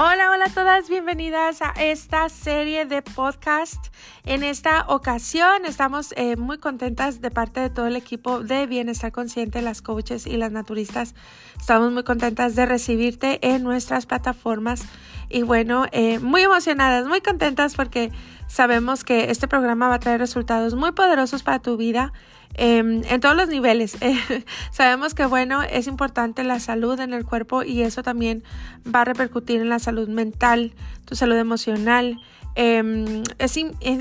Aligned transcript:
Hola, 0.00 0.30
hola 0.30 0.44
a 0.44 0.54
todas, 0.54 0.88
bienvenidas 0.88 1.60
a 1.60 1.70
esta 1.70 2.28
serie 2.28 2.84
de 2.84 3.02
podcast. 3.02 3.88
En 4.24 4.44
esta 4.44 4.84
ocasión 4.86 5.64
estamos 5.64 6.14
eh, 6.16 6.36
muy 6.36 6.58
contentas 6.58 7.20
de 7.20 7.32
parte 7.32 7.58
de 7.58 7.68
todo 7.68 7.88
el 7.88 7.96
equipo 7.96 8.38
de 8.38 8.68
Bienestar 8.68 9.10
Consciente, 9.10 9.60
las 9.60 9.82
coaches 9.82 10.28
y 10.28 10.36
las 10.36 10.52
naturistas. 10.52 11.16
Estamos 11.58 11.90
muy 11.90 12.04
contentas 12.04 12.54
de 12.54 12.64
recibirte 12.64 13.40
en 13.42 13.64
nuestras 13.64 14.06
plataformas 14.06 14.84
y 15.28 15.42
bueno, 15.42 15.86
eh, 15.90 16.20
muy 16.20 16.42
emocionadas, 16.42 17.08
muy 17.08 17.20
contentas 17.20 17.74
porque 17.74 18.12
sabemos 18.46 19.02
que 19.02 19.32
este 19.32 19.48
programa 19.48 19.88
va 19.88 19.96
a 19.96 19.98
traer 19.98 20.20
resultados 20.20 20.76
muy 20.76 20.92
poderosos 20.92 21.42
para 21.42 21.58
tu 21.58 21.76
vida. 21.76 22.12
Em, 22.60 23.02
en 23.08 23.20
todos 23.20 23.36
los 23.36 23.48
niveles. 23.48 23.96
sabemos 24.72 25.14
que, 25.14 25.24
bueno, 25.26 25.62
es 25.62 25.86
importante 25.86 26.42
la 26.42 26.58
salud 26.58 26.98
en 26.98 27.14
el 27.14 27.24
cuerpo 27.24 27.62
y 27.62 27.82
eso 27.82 28.02
también 28.02 28.42
va 28.84 29.02
a 29.02 29.04
repercutir 29.04 29.60
en 29.60 29.68
la 29.68 29.78
salud 29.78 30.08
mental, 30.08 30.74
tu 31.04 31.14
salud 31.14 31.36
emocional. 31.36 32.18
Em, 32.56 33.22
es, 33.38 33.56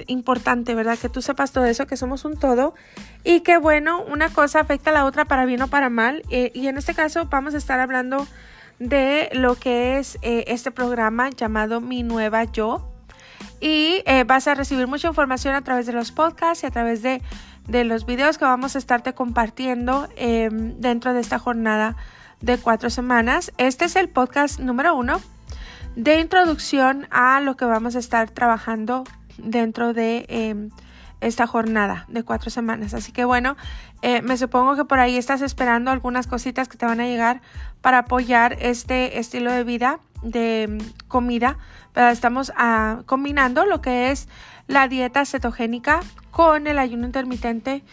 importante, 0.08 0.74
¿verdad? 0.74 0.98
Que 0.98 1.08
tú 1.08 1.22
sepas 1.22 1.52
todo 1.52 1.66
eso, 1.66 1.86
que 1.86 1.98
somos 1.98 2.26
un 2.26 2.36
todo 2.36 2.74
y 3.24 3.42
que, 3.42 3.58
bueno, 3.58 4.04
una 4.04 4.30
cosa 4.30 4.62
afecta 4.62 4.90
a 4.90 4.94
la 4.94 5.06
otra 5.06 5.26
para 5.26 5.46
bien 5.46 5.62
o 5.62 5.68
para 5.68 5.92
mal. 5.92 6.24
Eh, 6.32 6.52
y 6.56 6.68
en 6.68 6.78
este 6.78 6.96
caso 6.96 7.28
vamos 7.30 7.54
a 7.54 7.58
estar 7.58 7.80
hablando 7.80 8.28
de 8.80 9.30
lo 9.34 9.54
que 9.54 10.00
es 10.00 10.18
eh, 10.24 10.46
este 10.48 10.72
programa 10.72 11.30
llamado 11.30 11.80
Mi 11.80 12.02
Nueva 12.02 12.46
Yo. 12.46 12.92
Y 13.60 14.02
eh, 14.08 14.24
vas 14.24 14.48
a 14.48 14.56
recibir 14.56 14.88
mucha 14.88 15.08
información 15.08 15.54
a 15.54 15.64
través 15.64 15.86
de 15.86 15.94
los 15.94 16.12
podcasts 16.12 16.64
y 16.64 16.68
a 16.68 16.72
través 16.72 17.04
de 17.04 17.22
de 17.68 17.84
los 17.84 18.06
videos 18.06 18.38
que 18.38 18.46
vamos 18.46 18.76
a 18.76 18.80
estarte 18.80 19.14
compartiendo 19.14 20.08
em, 20.16 20.80
dentro 20.80 21.14
de 21.14 21.20
esta 21.20 21.38
jornada 21.40 21.96
de 22.42 22.58
cuatro 22.58 22.90
semanas. 22.90 23.52
Este 23.58 23.86
es 23.86 23.96
el 23.96 24.10
podcast 24.10 24.60
número 24.60 24.96
uno 24.96 25.20
de 25.96 26.20
introducción 26.20 27.08
a 27.12 27.42
lo 27.42 27.58
que 27.58 27.66
vamos 27.66 27.96
a 27.96 28.00
estar 28.00 28.30
trabajando 28.30 29.04
dentro 29.38 29.94
de 29.94 30.26
em, 30.30 30.70
esta 31.20 31.48
jornada 31.48 32.06
de 32.08 32.24
cuatro 32.24 32.50
semanas. 32.50 32.94
Así 32.94 33.12
que 33.12 33.26
bueno, 33.26 33.58
eh, 34.02 34.22
me 34.22 34.38
supongo 34.38 34.76
que 34.76 34.86
por 34.86 35.00
ahí 35.00 35.18
estás 35.18 35.42
esperando 35.42 35.92
algunas 35.92 36.28
cositas 36.28 36.68
que 36.68 36.78
te 36.78 36.86
van 36.86 37.02
a 37.02 37.08
llegar 37.08 37.42
para 37.82 38.00
apoyar 38.00 38.58
este 38.62 39.20
estilo 39.20 39.52
de 39.52 39.64
vida 39.64 40.00
de 40.22 40.64
em, 40.64 40.78
comida. 41.08 41.58
Pero 41.98 42.10
estamos 42.10 42.54
ah, 42.56 43.02
combinando 43.08 43.66
lo 43.66 43.82
que 43.82 44.12
es 44.12 44.28
la 44.68 44.88
dieta 44.88 45.26
cetogénica 45.26 46.02
con 46.30 46.68
el 46.68 46.78
ayuno 46.78 47.08
intermitente 47.08 47.84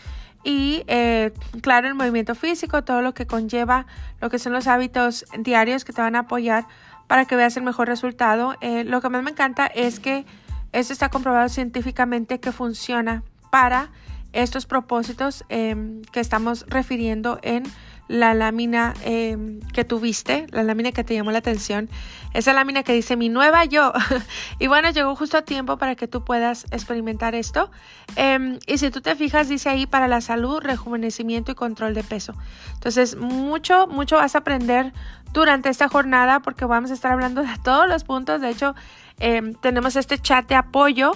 y 0.42 0.84
eh, 0.88 1.33
claro 1.62 1.88
el 1.88 1.94
movimiento 1.94 2.34
físico, 2.34 2.84
todo 2.84 3.00
lo 3.00 3.14
que 3.14 3.27
conlleva 3.27 3.86
lo 4.20 4.28
que 4.28 4.38
son 4.38 4.52
los 4.52 4.66
hábitos 4.66 5.24
diarios 5.38 5.86
que 5.86 5.94
te 5.94 6.02
van 6.02 6.16
a 6.16 6.19
apoyar 6.19 6.66
para 7.06 7.24
que 7.24 7.34
veas 7.34 7.56
el 7.56 7.62
mejor 7.62 7.88
resultado. 7.88 8.56
Eh, 8.61 8.84
lo 8.84 9.00
que 9.00 9.08
más 9.08 9.22
me 9.22 9.30
encanta 9.30 9.64
es 9.69 10.00
que 10.00 10.27
esto 10.72 10.92
está 10.92 11.08
comprobado 11.08 11.48
científicamente 11.48 12.41
que 12.41 12.52
funciona 12.52 13.22
para 13.50 13.89
estos 14.34 14.66
propósitos 14.66 15.46
em, 15.48 16.02
que 16.12 16.20
estamos 16.20 16.66
refiriendo 16.68 17.39
en 17.41 17.62
la 18.08 18.34
lámina 18.34 18.94
em, 19.02 19.60
que 19.72 19.84
tuviste, 19.84 20.47
la 20.50 20.62
lámina 20.62 20.92
que 20.92 21.05
te 21.05 21.14
llamó 21.14 21.30
la 21.33 21.38
atención, 21.38 21.88
esa 22.34 22.52
lámina 22.52 22.83
que 22.83 22.92
dice 22.92 23.16
mi 23.16 23.28
nueva 23.28 23.64
yo. 23.64 23.92
y 24.58 24.66
bueno, 24.66 24.91
llegó 24.91 25.14
justo 25.16 25.38
a 25.38 25.42
tiempo 25.42 25.78
para 25.78 25.94
que 25.94 26.08
tú 26.08 26.24
puedas 26.24 26.66
experimentar 26.70 27.34
esto. 27.34 27.70
Em, 28.16 28.58
y 28.66 28.78
si 28.78 28.91
tú 28.91 29.00
te 29.00 29.14
fijas, 29.16 29.48
dice 29.48 29.70
ahí 29.70 29.86
para 29.86 30.08
la 30.08 30.20
salud, 30.20 30.61
rejuvenecimiento 30.61 31.52
y 31.52 31.55
control 31.55 31.94
de 31.94 32.05
peso. 32.05 32.34
Entonces, 32.74 33.16
mucho, 33.16 33.86
mucho 33.86 34.16
vas 34.16 34.34
a 34.34 34.39
aprender 34.39 34.92
durante 35.33 35.68
esta 35.68 35.89
jornada 35.89 36.41
porque 36.41 36.64
vamos 36.64 36.91
a 36.91 36.94
estar 36.94 37.12
hablando 37.12 37.42
de 37.42 37.56
todos 37.62 37.89
los 37.89 38.05
puntos. 38.05 38.41
De 38.41 38.50
hecho, 38.50 38.74
em, 39.18 39.55
tenemos 39.55 39.96
este 39.96 40.18
chat 40.18 40.46
de 40.48 40.57
apoyo 40.57 41.12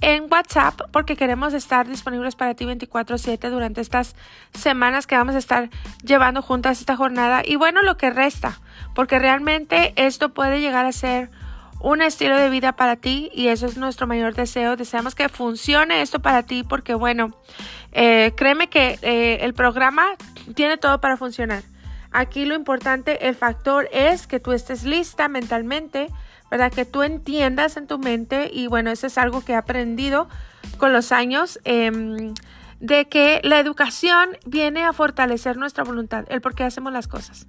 en 0.00 0.26
WhatsApp 0.30 0.80
porque 0.92 1.16
queremos 1.16 1.54
estar 1.54 1.88
disponibles 1.88 2.36
para 2.36 2.54
ti 2.54 2.64
24/7 2.64 3.50
durante 3.50 3.80
estas 3.80 4.16
semanas 4.52 5.06
que 5.06 5.16
vamos 5.16 5.34
a 5.34 5.38
estar 5.38 5.70
llevando 6.02 6.42
juntas 6.42 6.80
esta 6.80 6.96
jornada 6.96 7.42
y 7.44 7.56
bueno, 7.56 7.82
lo 7.82 7.96
que 7.96 8.10
resta, 8.10 8.60
porque 8.94 9.18
realmente 9.18 9.92
esto 9.96 10.30
puede 10.34 10.60
llegar 10.60 10.86
a 10.86 10.92
ser 10.92 11.30
un 11.80 12.00
estilo 12.00 12.36
de 12.36 12.48
vida 12.48 12.72
para 12.72 12.96
ti 12.96 13.30
y 13.34 13.48
eso 13.48 13.66
es 13.66 13.76
nuestro 13.76 14.06
mayor 14.06 14.34
deseo. 14.34 14.74
Deseamos 14.74 15.14
que 15.14 15.28
funcione 15.28 16.00
esto 16.00 16.20
para 16.20 16.42
ti 16.42 16.62
porque 16.62 16.94
bueno, 16.94 17.36
eh, 17.92 18.32
créeme 18.36 18.68
que 18.68 18.98
eh, 19.02 19.38
el 19.42 19.52
programa 19.52 20.04
tiene 20.54 20.78
todo 20.78 21.00
para 21.00 21.18
funcionar. 21.18 21.62
Aquí 22.10 22.44
lo 22.44 22.54
importante, 22.54 23.28
el 23.28 23.34
factor 23.34 23.88
es 23.92 24.26
que 24.26 24.40
tú 24.40 24.52
estés 24.52 24.84
lista 24.84 25.28
mentalmente, 25.28 26.08
¿verdad? 26.54 26.72
Que 26.72 26.84
tú 26.84 27.02
entiendas 27.02 27.76
en 27.76 27.88
tu 27.88 27.98
mente 27.98 28.48
y 28.52 28.68
bueno, 28.68 28.92
eso 28.92 29.08
es 29.08 29.18
algo 29.18 29.44
que 29.44 29.54
he 29.54 29.56
aprendido 29.56 30.28
con 30.78 30.92
los 30.92 31.10
años. 31.10 31.58
Em, 31.64 32.32
de 32.78 33.08
que 33.08 33.40
la 33.42 33.58
educación 33.58 34.36
viene 34.46 34.84
a 34.84 34.92
fortalecer 34.92 35.56
nuestra 35.56 35.82
voluntad, 35.82 36.26
el 36.28 36.40
por 36.40 36.54
qué 36.54 36.62
hacemos 36.62 36.92
las 36.92 37.08
cosas. 37.08 37.48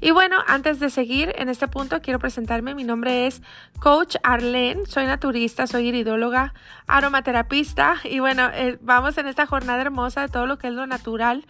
Y 0.00 0.12
bueno, 0.12 0.36
antes 0.46 0.80
de 0.80 0.88
seguir 0.88 1.34
en 1.36 1.50
este 1.50 1.68
punto, 1.68 2.00
quiero 2.00 2.18
presentarme. 2.18 2.74
Mi 2.74 2.84
nombre 2.84 3.26
es 3.26 3.42
Coach 3.78 4.16
Arlene, 4.22 4.86
soy 4.86 5.04
naturista, 5.04 5.66
soy 5.66 5.88
iridóloga, 5.88 6.54
aromaterapista 6.86 7.96
y 8.04 8.20
bueno, 8.20 8.48
eh, 8.54 8.78
vamos 8.80 9.18
en 9.18 9.26
esta 9.26 9.44
jornada 9.44 9.82
hermosa 9.82 10.22
de 10.22 10.28
todo 10.28 10.46
lo 10.46 10.56
que 10.56 10.68
es 10.68 10.72
lo 10.72 10.86
natural 10.86 11.44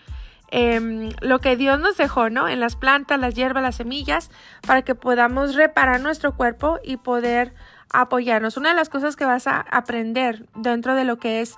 Em, 0.51 1.11
lo 1.21 1.41
que 1.41 1.57
Dios 1.57 1.81
nos 1.81 1.97
dejó, 1.97 2.31
¿no? 2.31 2.49
En 2.49 2.61
las 2.61 2.77
plantas, 2.77 3.19
las 3.19 3.35
hierbas, 3.35 3.63
las 3.63 3.77
semillas, 3.77 4.31
para 4.67 4.83
que 4.83 4.95
podamos 4.95 5.55
reparar 5.55 6.01
nuestro 6.01 6.37
cuerpo 6.37 6.79
y 6.85 6.99
poder 6.99 7.53
apoyarnos. 7.93 8.57
Una 8.57 8.71
de 8.71 8.77
las 8.77 8.89
cosas 8.89 9.17
que 9.17 9.25
vas 9.25 9.47
a 9.47 9.61
aprender 9.61 10.47
dentro 10.55 10.95
de 10.95 11.05
lo 11.05 11.19
que 11.19 11.41
es 11.41 11.57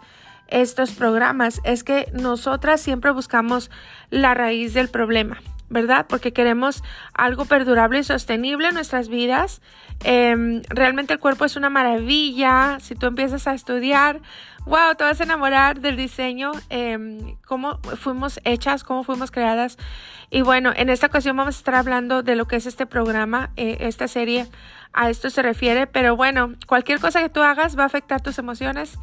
estos 0.48 0.92
programas 0.92 1.60
es 1.64 1.84
que 1.84 2.10
nosotras 2.14 2.80
siempre 2.80 3.10
buscamos 3.10 3.70
la 4.10 4.32
raíz 4.34 4.72
del 4.72 4.88
problema. 4.88 5.38
¿Verdad? 5.70 6.06
Porque 6.08 6.32
queremos 6.32 6.82
algo 7.14 7.44
perdurable 7.44 7.98
y 7.98 8.04
sostenible 8.04 8.68
en 8.68 8.74
nuestras 8.74 9.08
vidas. 9.08 9.60
Em, 10.04 10.62
realmente 10.68 11.12
el 11.12 11.20
cuerpo 11.20 11.44
es 11.44 11.56
una 11.56 11.70
maravilla. 11.70 12.78
Si 12.80 12.94
tú 12.94 13.06
empiezas 13.06 13.46
a 13.46 13.54
estudiar, 13.54 14.20
wow, 14.66 14.94
te 14.96 15.04
vas 15.04 15.20
a 15.20 15.24
enamorar 15.24 15.80
del 15.80 15.96
diseño, 15.96 16.52
eh, 16.70 17.36
cómo 17.46 17.78
fuimos 17.96 18.40
hechas, 18.44 18.84
cómo 18.84 19.04
fuimos 19.04 19.30
creadas. 19.30 19.78
Y 20.30 20.42
bueno, 20.42 20.72
en 20.76 20.90
esta 20.90 21.06
ocasión 21.06 21.36
vamos 21.36 21.56
a 21.56 21.58
estar 21.58 21.74
hablando 21.74 22.22
de 22.22 22.36
lo 22.36 22.46
que 22.46 22.56
es 22.56 22.66
este 22.66 22.86
programa, 22.86 23.50
eh, 23.56 23.78
esta 23.80 24.08
serie. 24.08 24.46
A 24.92 25.10
esto 25.10 25.28
se 25.30 25.42
refiere, 25.42 25.86
pero 25.86 26.16
bueno, 26.16 26.54
cualquier 26.66 26.98
cosa 26.98 27.20
que 27.20 27.28
tú 27.28 27.42
hagas 27.42 27.78
va 27.78 27.82
a 27.82 27.86
afectar 27.86 28.22
tus 28.22 28.38
emociones, 28.38 28.98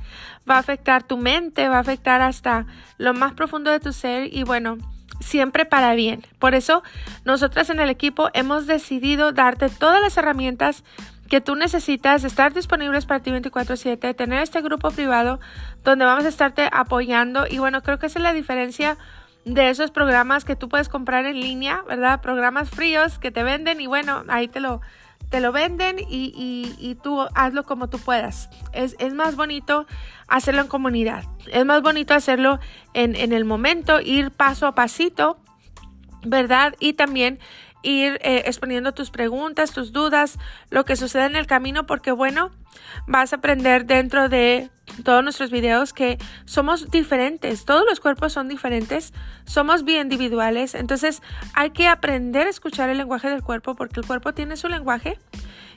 va 0.50 0.56
a 0.56 0.60
afectar 0.60 1.04
tu 1.04 1.16
mente, 1.18 1.70
va 1.70 1.78
a 1.78 1.82
afectar 1.82 2.22
hasta 2.22 2.66
lo 2.98 3.14
más 3.14 3.34
profundo 3.34 3.72
de 3.72 3.80
tu 3.80 3.94
ser 3.94 4.34
y 4.34 4.44
bueno, 4.44 4.78
siempre 5.20 5.66
para 5.66 5.94
bien. 5.96 6.26
Por 6.40 6.56
eso, 6.56 6.84
nosotras 7.24 7.70
en 7.70 7.80
el 7.80 7.90
equipo 7.90 8.30
hemos 8.34 8.68
decidido 8.68 9.32
darte 9.32 9.70
todas 9.70 10.02
las 10.02 10.18
herramientas 10.18 10.84
que 11.30 11.42
tú 11.42 11.56
necesitas, 11.56 12.24
estar 12.24 12.54
disponibles 12.54 13.06
para 13.06 13.22
ti 13.22 13.32
24/7, 13.32 14.14
tener 14.14 14.42
este 14.42 14.62
grupo 14.62 14.92
privado 14.92 15.40
donde 15.84 16.06
vamos 16.06 16.26
a 16.26 16.30
estarte 16.30 16.70
apoyando 16.72 17.46
y 17.50 17.58
bueno, 17.58 17.82
creo 17.82 17.98
que 17.98 18.06
esa 18.06 18.20
es 18.20 18.24
la 18.24 18.34
diferencia 18.34 18.98
de 19.44 19.70
esos 19.70 19.92
programas 19.92 20.44
que 20.44 20.56
tú 20.56 20.70
puedes 20.70 20.90
comprar 20.90 21.26
en 21.26 21.40
línea, 21.40 21.84
¿verdad? 21.88 22.22
Programas 22.22 22.70
fríos 22.70 23.20
que 23.20 23.32
te 23.32 23.44
venden 23.44 23.80
y 23.80 23.88
bueno, 23.88 24.24
ahí 24.28 24.48
te 24.48 24.60
lo, 24.60 24.82
te 25.36 25.42
lo 25.42 25.52
venden 25.52 25.98
y, 26.00 26.98
tú 27.04 27.28
hazlo 27.36 27.66
como 27.66 27.90
tú 27.90 28.00
puedas. 28.00 28.50
Es, 28.72 28.96
es, 29.00 29.14
más 29.14 29.36
bonito 29.36 29.86
hacerlo 30.30 30.62
en 30.62 30.68
comunidad, 30.70 31.26
es 31.52 31.66
más 31.66 31.82
bonito 31.82 32.14
hacerlo 32.14 32.62
en, 32.94 33.18
en 33.18 33.34
el 33.34 33.44
momento, 33.44 34.00
ir 34.00 34.32
paso 34.32 34.66
a 34.66 34.76
pasito, 34.76 35.38
¿verdad? 36.24 36.74
Y 36.80 36.94
también 36.94 37.40
ir 37.86 38.20
eh, 38.24 38.44
exponiendo 38.46 38.94
tus 38.94 39.12
preguntas, 39.12 39.72
tus 39.72 39.92
dudas, 39.92 40.38
lo 40.70 40.84
que 40.86 40.96
sucede 40.96 41.26
en 41.26 41.36
el 41.36 41.48
camino, 41.48 41.86
porque 41.86 42.12
bueno, 42.12 42.52
vas 43.08 43.32
a 43.32 43.38
aprender 43.38 43.86
dentro 43.86 44.28
de 44.28 44.70
todos 45.04 45.24
nuestros 45.24 45.52
videos 45.52 45.94
que 45.94 46.18
somos 46.46 46.90
diferentes, 46.92 47.66
todos 47.66 47.86
los 47.88 48.00
cuerpos 48.00 48.34
son 48.34 48.48
diferentes, 48.48 49.14
somos 49.46 49.84
bien 49.84 50.12
individuales, 50.12 50.76
entonces 50.76 51.22
hay 51.54 51.72
que 51.72 51.88
aprender 51.88 52.48
a 52.48 52.50
escuchar 52.50 52.90
el 52.90 52.98
lenguaje 52.98 53.30
del 53.30 53.44
cuerpo 53.44 53.76
porque 53.76 54.00
el 54.00 54.06
cuerpo 54.06 54.34
tiene 54.34 54.58
su 54.58 54.68
lenguaje 54.68 55.18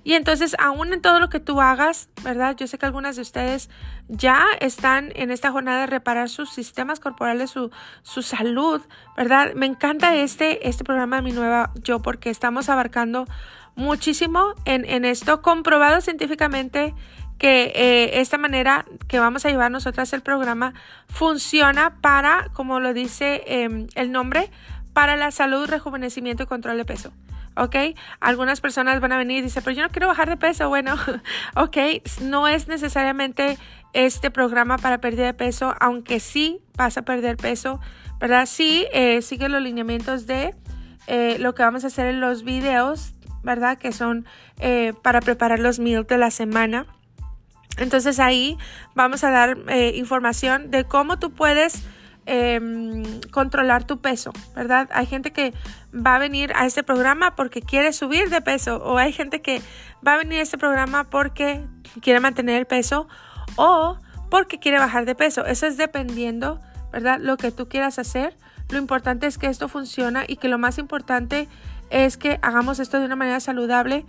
y 0.08 0.14
entonces, 0.14 0.56
aún 0.58 0.94
en 0.94 1.02
todo 1.02 1.20
lo 1.20 1.28
que 1.28 1.38
tú 1.38 1.60
hagas, 1.60 2.08
¿verdad? 2.25 2.56
Yo 2.56 2.66
sé 2.66 2.78
que 2.78 2.87
algunas 2.87 3.16
de 3.16 3.20
ustedes 3.20 3.69
ya 4.08 4.43
están 4.58 5.12
en 5.16 5.31
esta 5.31 5.52
jornada 5.52 5.81
de 5.81 5.87
reparar 5.87 6.31
sus 6.31 6.49
sistemas 6.49 6.99
corporales, 6.99 7.50
su, 7.50 7.70
su 8.00 8.22
salud, 8.22 8.81
¿verdad? 9.19 9.52
Me 9.55 9.66
encanta 9.66 10.16
este, 10.16 10.66
este 10.66 10.82
programa 10.82 11.16
de 11.16 11.22
Mi 11.25 11.32
Nueva 11.32 11.72
Yo 11.84 12.00
porque 12.00 12.31
estamos 12.31 12.70
abarcando 12.70 13.26
muchísimo 13.75 14.55
en, 14.64 15.05
esto, 15.05 15.43
comprobado 15.43 16.00
científicamente 16.00 16.94
que 17.37 17.70
eh, 17.75 18.20
esta 18.22 18.38
manera 18.38 18.87
que 19.08 19.20
vamos 19.20 19.44
a 19.44 19.50
llevar 19.50 19.70
nosotras 19.70 20.14
el 20.14 20.22
programa 20.22 20.72
funciona 21.10 21.99
para, 22.00 22.49
como 22.55 22.81
lo 22.81 22.94
dice 22.94 23.43
em, 23.46 23.88
el 23.94 24.10
nombre, 24.10 24.50
para 24.94 25.19
la 25.19 25.32
salud, 25.32 25.69
rejuvenecimiento 25.69 26.44
y 26.44 26.46
control 26.46 26.78
de 26.78 26.87
peso. 26.87 27.12
¿Ok? 27.58 27.76
Algunas 28.20 28.60
personas 28.60 29.00
van 29.00 29.12
a 29.12 29.19
venir 29.19 29.38
y 29.38 29.43
dicen, 29.43 29.62
pero 29.64 29.76
yo 29.76 29.82
no 29.82 29.90
quiero 29.90 30.06
bajar 30.06 30.28
de 30.28 30.37
peso. 30.37 30.69
Bueno, 30.69 30.96
ok, 31.56 31.76
no 32.22 32.49
es 32.49 32.69
necesariamente 32.69 33.58
este 33.93 34.31
programa 34.31 34.78
para 34.78 35.00
pérdida 35.00 35.26
de 35.26 35.34
peso, 35.34 35.75
aunque 35.81 36.20
sí 36.20 36.60
vas 36.76 36.96
a 36.96 37.02
perder 37.02 37.37
peso, 37.37 37.81
¿verdad? 38.20 38.46
Sí, 38.46 38.87
eh, 38.93 39.22
sigue 39.22 39.49
los 39.49 39.62
lineamientos 39.62 40.26
de 40.26 40.55
eh, 41.06 41.37
lo 41.38 41.55
que 41.55 41.62
vamos 41.62 41.84
a 41.84 41.88
hacer 41.88 42.06
en 42.06 42.20
los 42.20 42.44
videos, 42.44 43.14
¿verdad? 43.43 43.78
Que 43.78 43.93
son 43.93 44.26
eh, 44.58 44.93
para 45.02 45.20
preparar 45.20 45.58
los 45.58 45.78
meals 45.78 46.06
de 46.06 46.19
la 46.19 46.31
semana. 46.31 46.87
Entonces 47.78 48.19
ahí 48.19 48.58
vamos 48.96 49.22
a 49.22 49.31
dar 49.31 49.56
información 49.94 50.72
de 50.72 50.82
cómo 50.82 51.20
tú 51.20 51.31
puedes 51.31 51.84
Em, 52.31 53.23
controlar 53.31 53.85
tu 53.85 54.03
peso, 54.03 54.35
¿verdad? 54.55 54.87
Hay 54.93 55.07
gente 55.07 55.33
que 55.33 55.55
va 55.95 56.17
a 56.17 56.19
venir 56.19 56.53
a 56.57 56.67
este 56.67 56.83
programa 56.83 57.35
porque 57.35 57.63
quiere 57.63 57.91
subir 57.95 58.29
de 58.29 58.43
peso 58.43 58.85
o 58.85 58.99
hay 58.99 59.15
gente 59.15 59.41
que 59.41 59.63
va 60.07 60.13
a 60.13 60.19
venir 60.19 60.41
a 60.41 60.43
este 60.43 60.59
programa 60.59 61.05
porque 61.05 61.65
quiere 62.03 62.21
mantener 62.21 62.59
el 62.59 62.67
peso 62.67 63.09
o 63.57 63.97
porque 64.29 64.59
quiere 64.59 64.79
bajar 64.79 65.07
de 65.07 65.15
peso. 65.15 65.47
Eso 65.47 65.67
es 65.67 65.79
dependiendo, 65.79 66.61
¿verdad? 66.93 67.19
Lo 67.19 67.39
que 67.39 67.51
tú 67.51 67.67
quieras 67.67 67.99
hacer. 67.99 68.37
Lo 68.69 68.77
importante 68.77 69.27
es 69.27 69.39
que 69.39 69.47
esto 69.47 69.71
funciona 69.71 70.25
y 70.29 70.37
que 70.37 70.49
lo 70.49 70.59
más 70.59 70.77
importante 70.77 71.49
es 71.89 72.19
que 72.19 72.39
hagamos 72.43 72.79
esto 72.79 73.01
de 73.01 73.07
una 73.07 73.17
manera 73.17 73.41
saludable, 73.41 74.05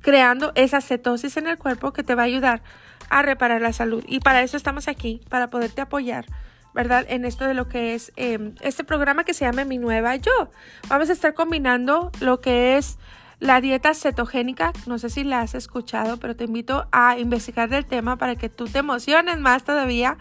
creando 0.00 0.50
esa 0.56 0.80
cetosis 0.80 1.36
en 1.36 1.46
el 1.46 1.58
cuerpo 1.58 1.92
que 1.92 2.02
te 2.02 2.16
va 2.16 2.22
a 2.22 2.26
ayudar 2.26 2.62
a 3.08 3.22
reparar 3.22 3.60
la 3.60 3.72
salud. 3.72 4.02
Y 4.08 4.18
para 4.18 4.42
eso 4.42 4.56
estamos 4.56 4.88
aquí, 4.88 5.20
para 5.28 5.46
poderte 5.46 5.80
apoyar 5.80 6.26
¿verdad? 6.76 7.06
En 7.08 7.24
esto 7.24 7.46
de 7.46 7.54
lo 7.54 7.68
que 7.68 7.94
es 7.94 8.12
em, 8.16 8.54
este 8.60 8.84
programa 8.84 9.24
que 9.24 9.32
se 9.32 9.46
llama 9.46 9.64
Mi 9.64 9.78
Nueva 9.78 10.14
Yo. 10.16 10.50
Vamos 10.88 11.08
a 11.08 11.14
estar 11.14 11.32
combinando 11.32 12.12
lo 12.20 12.42
que 12.42 12.76
es 12.76 12.98
la 13.40 13.62
dieta 13.62 13.94
cetogénica. 13.94 14.72
No 14.86 14.98
sé 14.98 15.08
si 15.08 15.24
la 15.24 15.40
has 15.40 15.54
escuchado, 15.54 16.18
pero 16.18 16.36
te 16.36 16.44
invito 16.44 16.86
a 16.92 17.18
investigar 17.18 17.70
del 17.70 17.86
tema 17.86 18.16
para 18.18 18.36
que 18.36 18.50
tú 18.50 18.66
te 18.66 18.80
emociones 18.80 19.40
más 19.40 19.64
todavía 19.64 20.18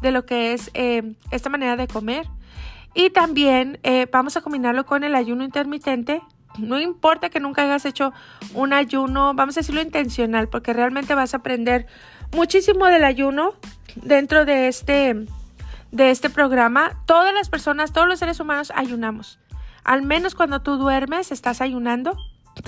de 0.00 0.10
lo 0.10 0.24
que 0.24 0.54
es 0.54 0.70
em, 0.72 1.14
esta 1.30 1.50
manera 1.50 1.76
de 1.76 1.86
comer. 1.86 2.26
Y 2.94 3.10
también 3.10 3.78
eh, 3.82 4.08
vamos 4.10 4.34
a 4.38 4.40
combinarlo 4.40 4.86
con 4.86 5.04
el 5.04 5.14
ayuno 5.14 5.44
intermitente. 5.44 6.22
No 6.58 6.80
importa 6.80 7.28
que 7.28 7.38
nunca 7.38 7.64
hayas 7.64 7.84
hecho 7.84 8.14
un 8.54 8.72
ayuno, 8.72 9.34
vamos 9.34 9.58
a 9.58 9.60
decirlo 9.60 9.82
intencional, 9.82 10.48
porque 10.48 10.72
realmente 10.72 11.14
vas 11.14 11.34
a 11.34 11.36
aprender 11.36 11.86
muchísimo 12.32 12.86
del 12.86 13.04
ayuno 13.04 13.52
dentro 13.94 14.46
de 14.46 14.68
este 14.68 15.26
de 15.90 16.10
este 16.10 16.30
programa, 16.30 16.92
todas 17.06 17.32
las 17.32 17.48
personas, 17.48 17.92
todos 17.92 18.08
los 18.08 18.18
seres 18.18 18.40
humanos 18.40 18.72
ayunamos. 18.74 19.38
Al 19.84 20.02
menos 20.02 20.34
cuando 20.34 20.60
tú 20.60 20.76
duermes, 20.76 21.32
estás 21.32 21.60
ayunando. 21.60 22.16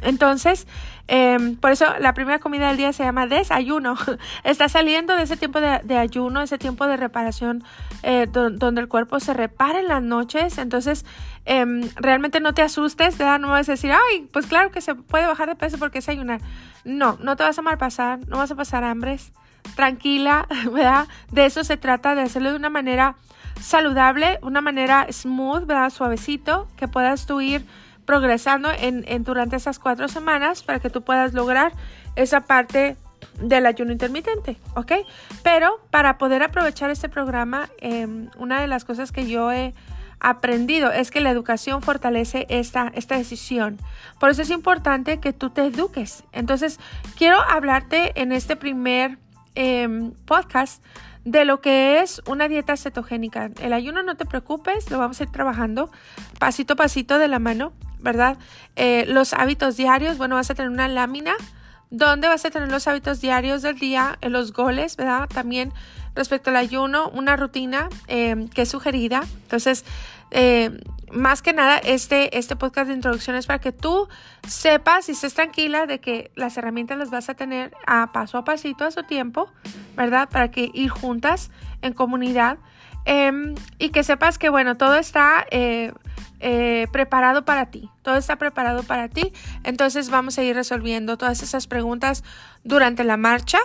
Entonces, 0.02 0.66
em, 1.08 1.56
por 1.56 1.72
eso 1.72 1.84
la 1.98 2.14
primera 2.14 2.38
comida 2.38 2.68
del 2.68 2.76
día 2.76 2.92
se 2.92 3.02
llama 3.02 3.26
desayuno. 3.26 3.96
Está 4.44 4.68
saliendo 4.68 5.16
de 5.16 5.24
ese 5.24 5.36
tiempo 5.36 5.60
de, 5.60 5.96
ayuno, 5.96 6.42
ese 6.42 6.58
tiempo 6.58 6.86
de 6.86 6.96
reparación 6.96 7.64
eh, 8.02 8.26
donde 8.30 8.80
el 8.80 8.88
cuerpo 8.88 9.20
se 9.20 9.34
repara 9.34 9.80
en 9.80 9.88
las 9.88 10.02
noches. 10.02 10.58
Entonces, 10.58 11.04
em, 11.44 11.90
realmente 11.96 12.40
no 12.40 12.54
te 12.54 12.62
asustes, 12.62 13.18
¿verdad? 13.18 13.40
No 13.40 13.48
vas 13.48 13.68
a 13.68 13.72
decir, 13.72 13.92
ay, 13.92 14.28
pues 14.32 14.46
claro 14.46 14.70
que 14.70 14.80
se 14.80 14.94
puede 14.94 15.26
bajar 15.26 15.48
de 15.48 15.56
peso 15.56 15.78
porque 15.78 15.98
es 15.98 16.08
ayunar. 16.08 16.40
No, 16.84 17.18
no 17.20 17.36
te 17.36 17.42
vas 17.42 17.58
a 17.58 17.62
malpasar, 17.62 18.20
no 18.28 18.38
vas 18.38 18.50
a 18.50 18.54
pasar 18.54 18.84
hambres 18.84 19.32
tranquila, 19.74 20.46
¿verdad? 20.72 21.08
De 21.30 21.46
eso 21.46 21.64
se 21.64 21.76
trata, 21.76 22.14
de 22.14 22.22
hacerlo 22.22 22.50
de 22.50 22.56
una 22.56 22.70
manera 22.70 23.16
saludable, 23.60 24.38
una 24.42 24.60
manera 24.60 25.06
smooth, 25.10 25.66
¿verdad? 25.66 25.90
Suavecito, 25.90 26.68
que 26.76 26.88
puedas 26.88 27.26
tú 27.26 27.40
ir 27.40 27.64
progresando 28.06 28.70
en, 28.76 29.24
durante 29.24 29.56
esas 29.56 29.78
cuatro 29.78 30.08
semanas 30.08 30.62
para 30.62 30.80
que 30.80 30.90
tú 30.90 31.02
puedas 31.02 31.32
lograr 31.32 31.72
esa 32.16 32.40
parte 32.40 32.96
del 33.40 33.66
ayuno 33.66 33.92
intermitente, 33.92 34.56
¿ok? 34.74 34.92
Pero 35.42 35.80
para 35.90 36.18
poder 36.18 36.42
aprovechar 36.42 36.90
este 36.90 37.08
programa, 37.08 37.70
em, 37.78 38.28
una 38.36 38.60
de 38.60 38.66
las 38.66 38.84
cosas 38.84 39.12
que 39.12 39.28
yo 39.28 39.52
he 39.52 39.74
aprendido 40.18 40.92
es 40.92 41.10
que 41.10 41.20
la 41.20 41.30
educación 41.30 41.82
fortalece 41.82 42.46
esta, 42.50 42.90
esta 42.94 43.16
decisión. 43.16 43.78
Por 44.18 44.30
eso 44.30 44.42
es 44.42 44.50
importante 44.50 45.20
que 45.20 45.32
tú 45.32 45.50
te 45.50 45.64
eduques. 45.64 46.24
Entonces, 46.32 46.78
quiero 47.16 47.40
hablarte 47.40 48.20
en 48.20 48.32
este 48.32 48.56
primer 48.56 49.18
Em, 49.54 50.12
podcast 50.26 50.82
de 51.24 51.44
lo 51.44 51.60
que 51.60 52.00
es 52.00 52.22
una 52.26 52.48
dieta 52.48 52.76
cetogénica. 52.76 53.50
El 53.60 53.72
ayuno 53.72 54.02
no 54.02 54.16
te 54.16 54.24
preocupes, 54.24 54.90
lo 54.90 54.98
vamos 54.98 55.20
a 55.20 55.24
ir 55.24 55.30
trabajando 55.30 55.90
pasito 56.38 56.74
a 56.74 56.76
pasito 56.76 57.18
de 57.18 57.28
la 57.28 57.38
mano, 57.38 57.72
¿verdad? 57.98 58.38
Eh, 58.76 59.04
los 59.08 59.34
hábitos 59.34 59.76
diarios, 59.76 60.18
bueno, 60.18 60.36
vas 60.36 60.50
a 60.50 60.54
tener 60.54 60.70
una 60.70 60.88
lámina 60.88 61.34
donde 61.90 62.28
vas 62.28 62.44
a 62.44 62.50
tener 62.50 62.70
los 62.70 62.86
hábitos 62.86 63.20
diarios 63.20 63.62
del 63.62 63.78
día, 63.78 64.18
eh, 64.20 64.30
los 64.30 64.52
goles, 64.52 64.96
¿verdad? 64.96 65.28
También 65.28 65.72
respecto 66.14 66.50
al 66.50 66.56
ayuno, 66.56 67.08
una 67.10 67.36
rutina 67.36 67.88
em, 68.06 68.48
que 68.48 68.62
es 68.62 68.68
sugerida. 68.68 69.24
Entonces, 69.42 69.84
eh, 70.30 70.70
más 71.12 71.42
que 71.42 71.52
nada, 71.52 71.78
este, 71.78 72.38
este 72.38 72.56
podcast 72.56 72.88
de 72.88 72.94
introducción 72.94 73.36
es 73.36 73.46
para 73.46 73.58
que 73.58 73.72
tú 73.72 74.08
sepas 74.46 75.08
y 75.08 75.12
estés 75.12 75.34
tranquila 75.34 75.86
de 75.86 76.00
que 76.00 76.30
las 76.36 76.56
herramientas 76.56 76.98
las 76.98 77.10
vas 77.10 77.28
a 77.28 77.34
tener 77.34 77.72
a 77.86 78.12
paso 78.12 78.38
a 78.38 78.44
pasito 78.44 78.84
a 78.84 78.90
su 78.90 79.02
tiempo, 79.02 79.50
¿verdad? 79.96 80.28
Para 80.30 80.50
que 80.50 80.70
ir 80.72 80.88
juntas 80.88 81.50
en 81.82 81.92
comunidad 81.94 82.58
em, 83.06 83.54
y 83.78 83.90
que 83.90 84.04
sepas 84.04 84.38
que, 84.38 84.50
bueno, 84.50 84.76
todo 84.76 84.96
está 84.96 85.44
eh, 85.50 85.92
eh, 86.38 86.86
preparado 86.92 87.44
para 87.44 87.66
ti, 87.66 87.90
todo 88.02 88.16
está 88.16 88.36
preparado 88.36 88.82
para 88.84 89.08
ti. 89.08 89.32
Entonces 89.64 90.10
vamos 90.10 90.38
a 90.38 90.42
ir 90.42 90.54
resolviendo 90.54 91.18
todas 91.18 91.42
esas 91.42 91.66
preguntas 91.66 92.24
durante 92.62 93.04
la 93.04 93.16
marcha. 93.16 93.58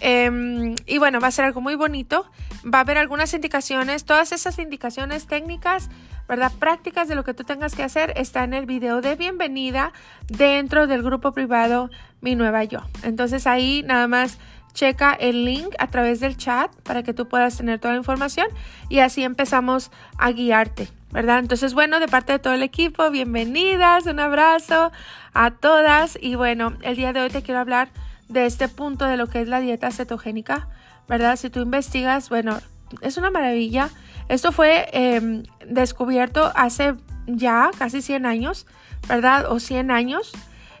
Em, 0.00 0.74
y 0.86 0.98
bueno, 0.98 1.20
va 1.20 1.28
a 1.28 1.30
ser 1.30 1.44
algo 1.44 1.60
muy 1.60 1.74
bonito. 1.74 2.26
Va 2.64 2.78
a 2.78 2.80
haber 2.82 2.98
algunas 2.98 3.32
indicaciones, 3.34 4.04
todas 4.04 4.32
esas 4.32 4.58
indicaciones 4.58 5.26
técnicas 5.26 5.88
¿verdad? 6.30 6.52
Prácticas 6.60 7.08
de 7.08 7.16
lo 7.16 7.24
que 7.24 7.34
tú 7.34 7.42
tengas 7.42 7.74
que 7.74 7.82
hacer 7.82 8.12
está 8.14 8.44
en 8.44 8.54
el 8.54 8.64
video 8.64 9.00
de 9.00 9.16
bienvenida 9.16 9.92
dentro 10.28 10.86
del 10.86 11.02
grupo 11.02 11.32
privado 11.32 11.90
Mi 12.20 12.36
Nueva 12.36 12.62
Yo. 12.62 12.82
Entonces 13.02 13.48
ahí 13.48 13.82
nada 13.84 14.06
más 14.06 14.38
checa 14.72 15.12
el 15.12 15.44
link 15.44 15.74
a 15.80 15.88
través 15.88 16.20
del 16.20 16.36
chat 16.36 16.72
para 16.82 17.02
que 17.02 17.12
tú 17.12 17.26
puedas 17.26 17.56
tener 17.56 17.80
toda 17.80 17.94
la 17.94 17.98
información 17.98 18.46
y 18.88 19.00
así 19.00 19.24
empezamos 19.24 19.90
a 20.18 20.30
guiarte, 20.30 20.86
¿verdad? 21.10 21.40
Entonces, 21.40 21.74
bueno, 21.74 21.98
de 21.98 22.06
parte 22.06 22.34
de 22.34 22.38
todo 22.38 22.54
el 22.54 22.62
equipo, 22.62 23.10
bienvenidas, 23.10 24.06
un 24.06 24.20
abrazo 24.20 24.92
a 25.34 25.50
todas 25.50 26.16
y 26.22 26.36
bueno, 26.36 26.74
el 26.82 26.94
día 26.94 27.12
de 27.12 27.22
hoy 27.22 27.30
te 27.30 27.42
quiero 27.42 27.58
hablar 27.58 27.88
de 28.30 28.46
este 28.46 28.68
punto 28.68 29.04
de 29.04 29.16
lo 29.16 29.26
que 29.26 29.40
es 29.40 29.48
la 29.48 29.60
dieta 29.60 29.90
cetogénica, 29.90 30.68
¿verdad? 31.08 31.36
Si 31.36 31.50
tú 31.50 31.60
investigas, 31.60 32.28
bueno, 32.28 32.58
es 33.02 33.16
una 33.16 33.30
maravilla 33.30 33.90
esto 34.30 34.52
fue 34.52 34.88
em, 34.92 35.42
descubierto 35.66 36.52
hace 36.54 36.94
ya 37.26 37.72
casi 37.76 38.00
100 38.00 38.26
años, 38.26 38.64
¿verdad? 39.08 39.50
O 39.50 39.58
100 39.58 39.90
años. 39.90 40.30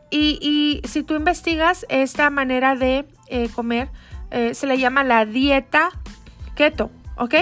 Y, 0.08 0.80
si 0.84 1.02
tú 1.02 1.14
investigas 1.14 1.84
esta 1.88 2.30
manera 2.30 2.76
de 2.76 3.06
eh, 3.26 3.48
comer, 3.52 3.88
eh, 4.30 4.54
se 4.54 4.68
le 4.68 4.78
llama 4.78 5.02
la 5.02 5.26
dieta 5.26 5.90
keto, 6.54 6.92
¿ok? 7.16 7.34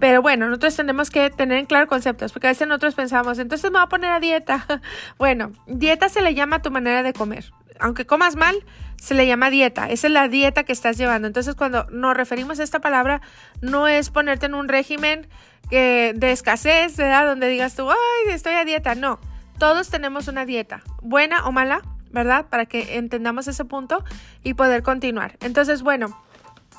Pero 0.00 0.20
bueno, 0.20 0.46
nosotros 0.48 0.74
tenemos 0.74 1.10
que 1.10 1.30
tener 1.30 1.58
en 1.58 1.66
claro 1.66 1.86
conceptos, 1.86 2.32
porque 2.32 2.48
a 2.48 2.50
veces 2.50 2.66
nosotros 2.66 2.96
pensamos, 2.96 3.38
entonces 3.38 3.70
me 3.70 3.78
voy 3.78 3.84
a 3.84 3.88
poner 3.88 4.10
a 4.10 4.18
dieta. 4.18 4.66
bueno, 5.16 5.52
dieta 5.68 6.08
se 6.08 6.22
le 6.22 6.34
llama 6.34 6.60
tu 6.60 6.72
manera 6.72 7.04
de 7.04 7.12
comer. 7.12 7.52
Aunque 7.78 8.04
comas 8.04 8.34
mal, 8.34 8.56
se 9.00 9.14
le 9.14 9.26
llama 9.26 9.50
dieta. 9.50 9.88
Esa 9.90 10.06
es 10.06 10.12
la 10.12 10.28
dieta 10.28 10.64
que 10.64 10.72
estás 10.72 10.96
llevando. 10.96 11.26
Entonces, 11.26 11.54
cuando 11.54 11.84
nos 11.90 12.16
referimos 12.16 12.60
a 12.60 12.62
esta 12.62 12.80
palabra, 12.80 13.20
no 13.60 13.88
es 13.88 14.10
ponerte 14.10 14.46
en 14.46 14.54
un 14.54 14.68
régimen 14.68 15.28
de 15.70 16.30
escasez, 16.30 16.96
¿verdad? 16.96 17.26
Donde 17.26 17.48
digas 17.48 17.74
tú, 17.74 17.90
ay, 17.90 18.32
estoy 18.32 18.54
a 18.54 18.64
dieta. 18.64 18.94
No, 18.94 19.18
todos 19.58 19.88
tenemos 19.88 20.28
una 20.28 20.44
dieta, 20.44 20.82
buena 21.02 21.46
o 21.46 21.52
mala, 21.52 21.82
¿verdad? 22.10 22.46
Para 22.48 22.66
que 22.66 22.96
entendamos 22.96 23.48
ese 23.48 23.64
punto 23.64 24.04
y 24.42 24.54
poder 24.54 24.82
continuar. 24.82 25.36
Entonces, 25.40 25.82
bueno, 25.82 26.22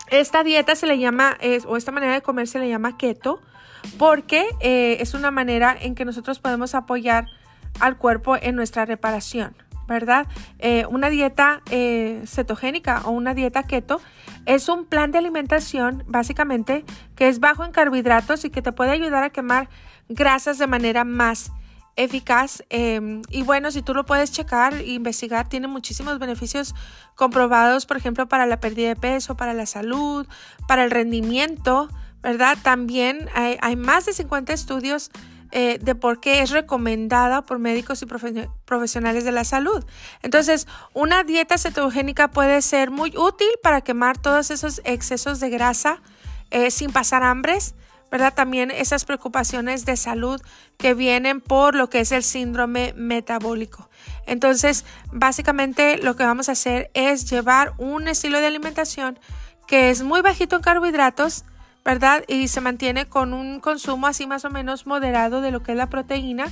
esta 0.09 0.43
dieta 0.43 0.75
se 0.75 0.87
le 0.87 0.99
llama, 0.99 1.37
o 1.65 1.77
esta 1.77 1.91
manera 1.91 2.13
de 2.13 2.21
comer 2.21 2.47
se 2.47 2.59
le 2.59 2.69
llama 2.69 2.97
keto, 2.97 3.41
porque 3.97 4.47
eh, 4.59 4.97
es 4.99 5.13
una 5.13 5.31
manera 5.31 5.75
en 5.79 5.95
que 5.95 6.05
nosotros 6.05 6.39
podemos 6.39 6.75
apoyar 6.75 7.27
al 7.79 7.97
cuerpo 7.97 8.37
en 8.39 8.55
nuestra 8.55 8.85
reparación. 8.85 9.55
¿Verdad? 9.87 10.27
Eh, 10.59 10.85
una 10.89 11.09
dieta 11.09 11.61
eh, 11.69 12.21
cetogénica 12.25 13.01
o 13.05 13.11
una 13.11 13.33
dieta 13.33 13.63
keto 13.63 14.01
es 14.45 14.69
un 14.69 14.85
plan 14.85 15.11
de 15.11 15.17
alimentación 15.17 16.03
básicamente 16.07 16.85
que 17.15 17.27
es 17.27 17.39
bajo 17.39 17.65
en 17.65 17.71
carbohidratos 17.71 18.45
y 18.45 18.49
que 18.49 18.61
te 18.61 18.71
puede 18.71 18.91
ayudar 18.91 19.23
a 19.23 19.29
quemar 19.29 19.69
grasas 20.09 20.57
de 20.57 20.67
manera 20.67 21.03
más 21.03 21.51
eficaz. 21.97 22.63
Em, 22.69 23.23
y 23.29 23.43
bueno, 23.43 23.71
si 23.71 23.81
tú 23.81 23.93
lo 23.93 24.05
puedes 24.05 24.31
checar 24.31 24.73
e 24.75 24.93
investigar, 24.93 25.49
tiene 25.49 25.67
muchísimos 25.67 26.19
beneficios 26.19 26.75
comprobados, 27.15 27.85
por 27.85 27.97
ejemplo, 27.97 28.27
para 28.27 28.45
la 28.45 28.59
pérdida 28.59 28.89
de 28.89 28.95
peso, 28.95 29.35
para 29.35 29.53
la 29.53 29.65
salud, 29.65 30.27
para 30.67 30.83
el 30.83 30.91
rendimiento, 30.91 31.89
¿verdad? 32.21 32.57
También 32.61 33.27
hay, 33.33 33.57
hay 33.61 33.75
más 33.75 34.05
de 34.05 34.13
50 34.13 34.53
estudios 34.53 35.11
eh, 35.51 35.79
de 35.81 35.95
por 35.95 36.19
qué 36.19 36.41
es 36.41 36.51
recomendada 36.51 37.41
por 37.41 37.59
médicos 37.59 38.01
y 38.01 38.05
profesionales 38.65 39.23
de 39.23 39.31
la 39.31 39.43
salud. 39.43 39.85
Entonces, 40.21 40.67
una 40.93 41.23
dieta 41.23 41.57
cetogénica 41.57 42.29
puede 42.29 42.61
ser 42.61 42.91
muy 42.91 43.13
útil 43.17 43.47
para 43.63 43.81
quemar 43.81 44.17
todos 44.17 44.51
esos 44.51 44.81
excesos 44.83 45.39
de 45.39 45.49
grasa 45.49 46.01
eh, 46.51 46.71
sin 46.71 46.91
pasar 46.91 47.23
hambres, 47.23 47.75
¿verdad? 48.11 48.33
También 48.33 48.71
esas 48.71 49.05
preocupaciones 49.05 49.85
de 49.85 49.97
salud 49.97 50.41
que 50.77 50.93
vienen 50.93 51.41
por 51.41 51.75
lo 51.75 51.89
que 51.89 51.99
es 51.99 52.11
el 52.11 52.23
síndrome 52.23 52.93
metabólico. 52.95 53.89
Entonces, 54.25 54.85
básicamente 55.11 55.97
lo 55.97 56.15
que 56.15 56.23
vamos 56.23 56.49
a 56.49 56.53
hacer 56.53 56.89
es 56.93 57.29
llevar 57.29 57.73
un 57.77 58.07
estilo 58.07 58.39
de 58.39 58.47
alimentación 58.47 59.19
que 59.67 59.89
es 59.89 60.01
muy 60.01 60.21
bajito 60.21 60.55
en 60.55 60.61
carbohidratos, 60.61 61.43
¿verdad? 61.87 62.25
Y 62.27 62.49
se 62.49 62.59
mantiene 62.59 63.05
con 63.05 63.33
un 63.33 63.61
consumo 63.61 64.07
así 64.07 64.27
más 64.27 64.43
o 64.43 64.49
menos 64.49 64.85
moderado 64.85 65.39
de 65.39 65.51
lo 65.51 65.63
que 65.63 65.71
es 65.71 65.77
la 65.77 65.87
proteína 65.87 66.47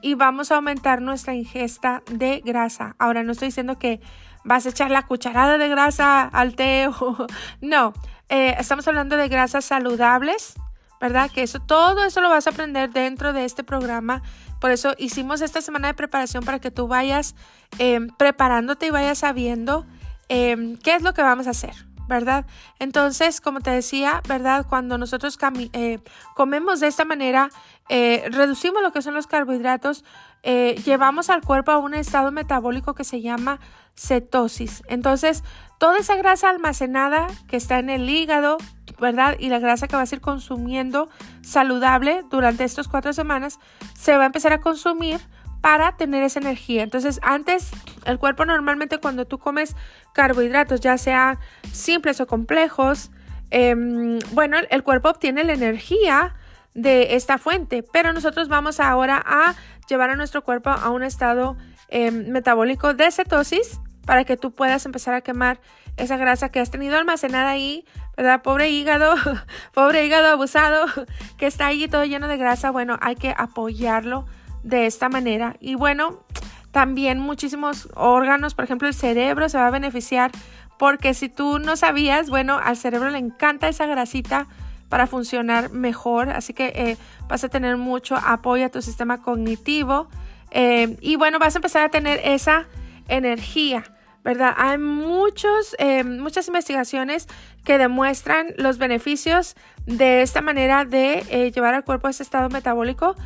y 0.00 0.14
vamos 0.14 0.50
a 0.50 0.56
aumentar 0.56 1.02
nuestra 1.02 1.34
ingesta 1.34 2.02
de 2.10 2.40
grasa. 2.42 2.96
Ahora, 2.98 3.22
no 3.22 3.32
estoy 3.32 3.48
diciendo 3.48 3.78
que 3.78 4.00
vas 4.44 4.64
a 4.64 4.70
echar 4.70 4.90
la 4.90 5.04
cucharada 5.04 5.58
de 5.58 5.68
grasa 5.68 6.22
al 6.22 6.56
té 6.56 6.88
no, 7.60 7.92
eh, 8.30 8.56
estamos 8.58 8.88
hablando 8.88 9.18
de 9.18 9.28
grasas 9.28 9.66
saludables, 9.66 10.54
¿verdad? 11.02 11.30
Que 11.30 11.42
eso, 11.42 11.60
todo 11.60 12.02
eso 12.06 12.22
lo 12.22 12.30
vas 12.30 12.46
a 12.46 12.50
aprender 12.50 12.88
dentro 12.88 13.34
de 13.34 13.44
este 13.44 13.64
programa. 13.64 14.22
Por 14.58 14.70
eso 14.70 14.94
hicimos 14.96 15.42
esta 15.42 15.60
semana 15.60 15.88
de 15.88 15.94
preparación 15.94 16.46
para 16.46 16.60
que 16.60 16.70
tú 16.70 16.88
vayas 16.88 17.34
em, 17.78 18.08
preparándote 18.08 18.86
y 18.86 18.90
vayas 18.90 19.18
sabiendo 19.18 19.84
em, 20.30 20.78
qué 20.78 20.94
es 20.94 21.02
lo 21.02 21.12
que 21.12 21.20
vamos 21.20 21.46
a 21.46 21.50
hacer, 21.50 21.74
¿verdad? 22.08 22.46
Entonces, 22.78 23.40
como 23.40 23.60
te 23.60 23.70
decía, 23.70 24.22
¿verdad? 24.26 24.66
Cuando 24.68 24.98
nosotros 24.98 25.38
eh, 25.72 25.98
comemos 26.34 26.80
de 26.80 26.88
esta 26.88 27.04
manera, 27.04 27.50
eh, 27.88 28.24
reducimos 28.30 28.82
lo 28.82 28.92
que 28.92 29.02
son 29.02 29.14
los 29.14 29.26
carbohidratos, 29.26 30.04
eh, 30.42 30.80
llevamos 30.84 31.30
al 31.30 31.42
cuerpo 31.42 31.70
a 31.70 31.78
un 31.78 31.94
estado 31.94 32.32
metabólico 32.32 32.94
que 32.94 33.04
se 33.04 33.20
llama 33.20 33.60
cetosis. 33.94 34.82
Entonces, 34.88 35.44
toda 35.78 35.98
esa 35.98 36.16
grasa 36.16 36.48
almacenada 36.48 37.26
que 37.48 37.56
está 37.56 37.78
en 37.78 37.90
el 37.90 38.08
hígado, 38.08 38.56
¿verdad? 38.98 39.36
Y 39.38 39.48
la 39.48 39.58
grasa 39.58 39.88
que 39.88 39.96
vas 39.96 40.10
a 40.10 40.14
ir 40.14 40.20
consumiendo 40.20 41.08
saludable 41.42 42.24
durante 42.30 42.64
estas 42.64 42.88
cuatro 42.88 43.12
semanas, 43.12 43.58
se 43.94 44.16
va 44.16 44.22
a 44.24 44.26
empezar 44.26 44.52
a 44.52 44.60
consumir 44.60 45.20
para 45.60 45.96
tener 45.96 46.22
esa 46.22 46.38
energía. 46.40 46.82
Entonces, 46.82 47.20
antes, 47.22 47.70
el 48.08 48.18
cuerpo 48.18 48.44
normalmente 48.44 48.98
cuando 48.98 49.26
tú 49.26 49.38
comes 49.38 49.76
carbohidratos, 50.12 50.80
ya 50.80 50.98
sean 50.98 51.38
simples 51.72 52.20
o 52.20 52.26
complejos, 52.26 53.10
em, 53.50 54.18
bueno, 54.32 54.56
el 54.70 54.82
cuerpo 54.82 55.10
obtiene 55.10 55.44
la 55.44 55.52
energía 55.52 56.34
de 56.74 57.14
esta 57.14 57.38
fuente, 57.38 57.82
pero 57.82 58.12
nosotros 58.12 58.48
vamos 58.48 58.80
ahora 58.80 59.22
a 59.24 59.54
llevar 59.88 60.10
a 60.10 60.16
nuestro 60.16 60.42
cuerpo 60.42 60.70
a 60.70 60.90
un 60.90 61.02
estado 61.02 61.56
em, 61.88 62.28
metabólico 62.28 62.92
de 62.94 63.10
cetosis 63.10 63.80
para 64.04 64.24
que 64.24 64.36
tú 64.36 64.52
puedas 64.52 64.84
empezar 64.86 65.14
a 65.14 65.20
quemar 65.20 65.60
esa 65.98 66.16
grasa 66.16 66.48
que 66.48 66.60
has 66.60 66.70
tenido 66.70 66.96
almacenada 66.96 67.50
ahí, 67.50 67.84
¿verdad? 68.16 68.42
Pobre 68.42 68.70
hígado, 68.70 69.14
pobre 69.74 70.06
hígado 70.06 70.28
abusado 70.28 70.86
que 71.36 71.46
está 71.46 71.66
ahí 71.66 71.88
todo 71.88 72.04
lleno 72.04 72.28
de 72.28 72.36
grasa. 72.36 72.70
Bueno, 72.70 72.98
hay 73.00 73.16
que 73.16 73.34
apoyarlo 73.36 74.26
de 74.62 74.86
esta 74.86 75.08
manera. 75.08 75.56
Y 75.60 75.74
bueno, 75.74 76.24
también 76.70 77.18
muchísimos 77.18 77.88
órganos, 77.94 78.54
por 78.54 78.64
ejemplo, 78.64 78.88
el 78.88 78.94
cerebro 78.94 79.48
se 79.48 79.58
va 79.58 79.66
a 79.66 79.70
beneficiar 79.70 80.30
porque 80.78 81.12
si 81.12 81.28
tú 81.28 81.58
no 81.58 81.76
sabías, 81.76 82.30
bueno, 82.30 82.58
al 82.62 82.76
cerebro 82.76 83.10
le 83.10 83.18
encanta 83.18 83.68
esa 83.68 83.86
grasita 83.86 84.46
para 84.88 85.06
funcionar 85.06 85.70
mejor. 85.70 86.30
Así 86.30 86.54
que 86.54 86.72
eh, 86.74 86.96
vas 87.28 87.44
a 87.44 87.48
tener 87.48 87.76
mucho 87.76 88.16
apoyo 88.16 88.66
a 88.66 88.68
tu 88.68 88.80
sistema 88.80 89.20
cognitivo. 89.22 90.08
Eh, 90.50 90.96
y 91.00 91.16
bueno, 91.16 91.38
vas 91.38 91.54
a 91.56 91.58
empezar 91.58 91.84
a 91.84 91.88
tener 91.90 92.20
esa 92.24 92.66
energía. 93.08 93.84
¿verdad? 94.24 94.54
Hay 94.58 94.78
muchos, 94.78 95.74
eh, 95.78 96.04
muchas 96.04 96.48
investigaciones 96.48 97.28
que 97.64 97.78
demuestran 97.78 98.48
los 98.56 98.76
beneficios 98.76 99.54
de 99.86 100.22
esta 100.22 100.42
manera 100.42 100.84
de 100.84 101.50
llevar 101.54 101.74
al 101.74 101.84
cuerpo 101.84 102.08
a 102.08 102.10
ese 102.10 102.24
estado 102.24 102.50
metabólico 102.50 103.16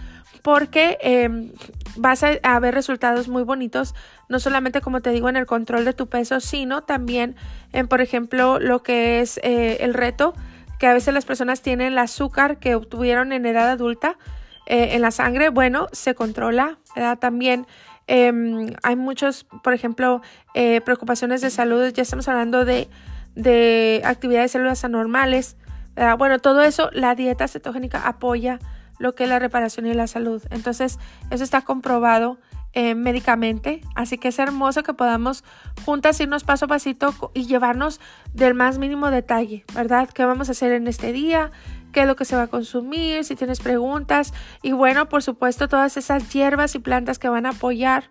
porque 0.42 0.98
vas 1.96 2.22
a, 2.24 2.60
ver 2.60 2.74
resultados 2.74 3.28
muy 3.28 3.42
bonitos, 3.42 3.94
no 4.28 4.38
solamente 4.38 4.80
como 4.80 5.00
te 5.00 5.10
digo 5.10 5.28
en 5.28 5.36
el 5.36 5.46
control 5.46 5.84
de 5.84 5.92
tu 5.92 6.08
peso, 6.08 6.40
sino 6.40 6.82
también 6.82 7.36
en, 7.72 7.88
por 7.88 8.00
ejemplo, 8.00 8.58
lo 8.58 8.82
que 8.82 9.20
es 9.20 9.40
el 9.42 9.94
reto 9.94 10.34
que 10.82 10.88
a 10.88 10.94
veces 10.94 11.14
las 11.14 11.24
personas 11.24 11.62
tienen 11.62 11.92
el 11.92 11.98
azúcar 11.98 12.58
que 12.58 12.74
obtuvieron 12.74 13.32
en 13.32 13.46
edad 13.46 13.70
adulta 13.70 14.18
eh, 14.66 14.96
en 14.96 15.02
la 15.02 15.12
sangre, 15.12 15.48
bueno, 15.48 15.86
se 15.92 16.16
controla, 16.16 16.78
¿verdad? 16.96 17.20
También 17.20 17.68
em, 18.08 18.74
hay 18.82 18.96
muchos, 18.96 19.46
por 19.62 19.74
ejemplo, 19.74 20.22
eh, 20.54 20.80
preocupaciones 20.80 21.40
de 21.40 21.50
salud, 21.50 21.92
ya 21.92 22.02
estamos 22.02 22.26
hablando 22.26 22.64
de, 22.64 22.88
de 23.36 24.02
actividades 24.04 24.50
de 24.50 24.58
células 24.58 24.84
anormales, 24.84 25.56
¿verdad? 25.94 26.18
Bueno, 26.18 26.40
todo 26.40 26.62
eso, 26.62 26.90
la 26.92 27.14
dieta 27.14 27.46
cetogénica 27.46 28.08
apoya 28.08 28.58
lo 29.02 29.14
que 29.14 29.24
es 29.24 29.28
la 29.28 29.38
reparación 29.38 29.86
y 29.86 29.94
la 29.94 30.06
salud. 30.06 30.42
Entonces, 30.50 30.98
eso 31.30 31.42
está 31.42 31.62
comprobado 31.62 32.38
eh, 32.72 32.94
médicamente. 32.94 33.82
Así 33.94 34.16
que 34.16 34.28
es 34.28 34.38
hermoso 34.38 34.82
que 34.82 34.94
podamos 34.94 35.44
juntas 35.84 36.18
irnos 36.20 36.42
paso 36.42 36.64
a 36.64 36.68
pasito 36.68 37.14
y 37.34 37.46
llevarnos 37.46 38.00
del 38.32 38.54
más 38.54 38.78
mínimo 38.78 39.10
detalle, 39.10 39.64
¿verdad? 39.74 40.08
¿Qué 40.08 40.24
vamos 40.24 40.48
a 40.48 40.52
hacer 40.52 40.72
en 40.72 40.86
este 40.86 41.12
día? 41.12 41.50
¿Qué 41.92 42.02
es 42.02 42.06
lo 42.06 42.16
que 42.16 42.24
se 42.24 42.34
va 42.34 42.42
a 42.42 42.46
consumir? 42.46 43.24
Si 43.24 43.36
tienes 43.36 43.60
preguntas. 43.60 44.32
Y 44.62 44.72
bueno, 44.72 45.08
por 45.10 45.22
supuesto, 45.22 45.68
todas 45.68 45.98
esas 45.98 46.32
hierbas 46.32 46.74
y 46.74 46.78
plantas 46.78 47.18
que 47.18 47.28
van 47.28 47.44
a 47.44 47.50
apoyar 47.50 48.04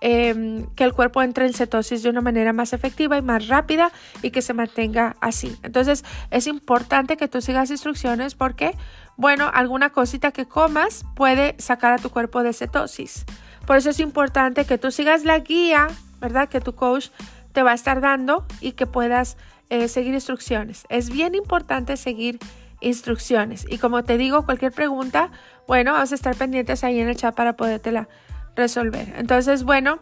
em, 0.00 0.66
que 0.76 0.84
el 0.84 0.92
cuerpo 0.92 1.22
entre 1.22 1.46
en 1.46 1.54
cetosis 1.54 2.02
de 2.02 2.10
una 2.10 2.20
manera 2.20 2.52
más 2.52 2.72
efectiva 2.72 3.16
y 3.16 3.22
más 3.22 3.48
rápida 3.48 3.90
y 4.22 4.30
que 4.30 4.42
se 4.42 4.52
mantenga 4.52 5.16
así. 5.20 5.56
Entonces 5.62 6.04
es 6.30 6.46
importante 6.46 7.16
que 7.16 7.26
tú 7.26 7.40
sigas 7.40 7.70
instrucciones 7.70 8.36
porque, 8.36 8.76
bueno, 9.16 9.50
alguna 9.52 9.90
cosita 9.90 10.32
que 10.32 10.46
comas 10.46 11.04
puede 11.14 11.54
sacar 11.58 11.92
a 11.92 11.98
tu 11.98 12.10
cuerpo 12.10 12.42
de 12.42 12.52
cetosis. 12.52 13.24
Por 13.66 13.76
eso 13.76 13.90
es 13.90 14.00
importante 14.00 14.64
que 14.64 14.78
tú 14.78 14.90
sigas 14.90 15.24
la 15.24 15.38
guía, 15.38 15.88
¿verdad? 16.20 16.48
Que 16.48 16.60
tu 16.60 16.74
coach 16.74 17.08
te 17.52 17.62
va 17.62 17.72
a 17.72 17.74
estar 17.74 18.00
dando 18.00 18.46
y 18.60 18.72
que 18.72 18.86
puedas 18.86 19.36
eh, 19.70 19.88
seguir 19.88 20.14
instrucciones. 20.14 20.84
Es 20.88 21.10
bien 21.10 21.34
importante 21.34 21.96
seguir 21.96 22.38
instrucciones. 22.80 23.64
Y 23.68 23.78
como 23.78 24.04
te 24.04 24.18
digo, 24.18 24.44
cualquier 24.44 24.72
pregunta, 24.72 25.30
bueno, 25.66 25.92
vamos 25.92 26.12
a 26.12 26.14
estar 26.14 26.34
pendientes 26.34 26.84
ahí 26.84 27.00
en 27.00 27.08
el 27.08 27.16
chat 27.16 27.34
para 27.34 27.56
podértela 27.56 28.08
resolver. 28.56 29.14
Entonces, 29.16 29.64
bueno, 29.64 30.00